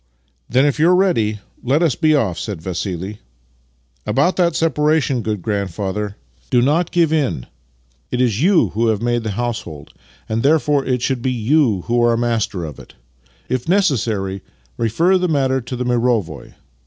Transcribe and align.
"Then, 0.49 0.65
if 0.65 0.79
you 0.79 0.87
are 0.89 0.95
ready, 0.95 1.41
let 1.61 1.83
us 1.83 1.93
be 1.93 2.15
off," 2.15 2.39
said 2.39 2.59
Vassili." 2.59 3.19
About 4.07 4.35
that 4.37 4.55
separation, 4.55 5.21
good 5.21 5.43
grandfather— 5.43 6.15
do 6.49 6.59
not 6.59 6.87
30 6.87 6.87
Master 6.87 6.87
and 6.87 6.95
Man 6.95 7.03
give 7.03 7.13
in. 7.13 7.47
It 8.09 8.21
is 8.25 8.41
yon 8.41 8.69
who 8.69 8.87
have 8.87 8.99
made 9.03 9.21
the 9.21 9.29
household, 9.37 9.93
and 10.27 10.41
therefore 10.41 10.83
it 10.85 11.03
should 11.03 11.21
be 11.21 11.31
yoii 11.47 11.83
who 11.85 12.03
are 12.03 12.17
master 12.17 12.65
of 12.65 12.79
it. 12.79 12.95
If 13.47 13.69
necessary, 13.69 14.41
refer 14.75 15.19
the 15.19 15.27
matter 15.27 15.61
to 15.61 15.75
the 15.75 15.85
mirovoi. 15.85 16.55